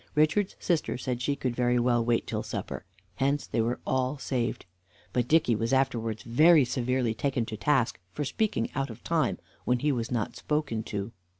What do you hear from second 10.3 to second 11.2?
spoken to.